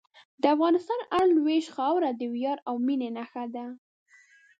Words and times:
د 0.41 0.43
افغانستان 0.55 0.99
هره 1.07 1.27
لویشت 1.37 1.69
خاوره 1.75 2.09
د 2.13 2.21
ویاړ 2.33 2.57
او 2.69 2.75
مینې 2.85 3.09
نښه 3.17 3.43
ده. 3.55 3.65